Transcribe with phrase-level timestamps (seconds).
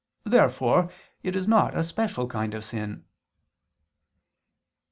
[0.25, 0.89] Therefore
[1.21, 3.03] it is not a special kind of sin.